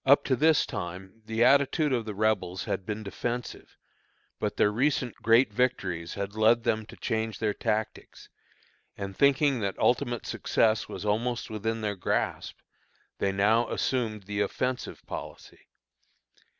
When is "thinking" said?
9.15-9.59